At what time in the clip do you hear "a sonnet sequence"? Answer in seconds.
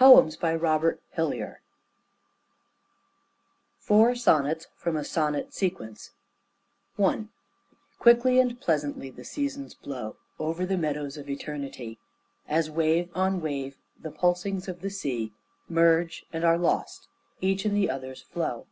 4.96-6.12